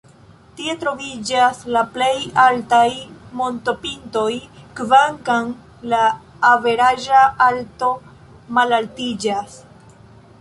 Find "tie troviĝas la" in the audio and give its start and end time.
0.59-1.81